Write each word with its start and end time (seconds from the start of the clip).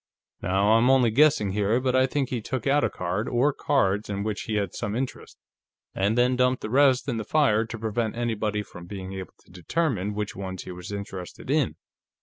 Now, 0.41 0.71
I'm 0.73 0.89
only 0.89 1.11
guessing, 1.11 1.51
here, 1.51 1.79
but 1.79 1.95
I 1.95 2.07
think 2.07 2.29
he 2.29 2.41
took 2.41 2.65
out 2.65 2.83
a 2.83 2.89
card 2.89 3.29
or 3.29 3.53
cards 3.53 4.09
in 4.09 4.23
which 4.23 4.45
he 4.45 4.55
had 4.55 4.73
some 4.73 4.95
interest, 4.95 5.37
and 5.93 6.17
then 6.17 6.35
dumped 6.35 6.63
the 6.63 6.71
rest 6.71 7.07
in 7.07 7.17
the 7.17 7.23
fire 7.23 7.65
to 7.65 7.77
prevent 7.77 8.15
anybody 8.15 8.63
from 8.63 8.87
being 8.87 9.13
able 9.13 9.35
to 9.45 9.51
determine 9.51 10.15
which 10.15 10.35
ones 10.35 10.63
he 10.63 10.71
was 10.71 10.91
interested 10.91 11.51
in. 11.51 11.75